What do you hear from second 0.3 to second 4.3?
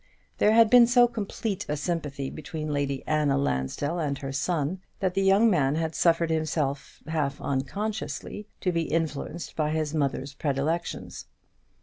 There had been so complete a sympathy between Lady Anna Lansdell and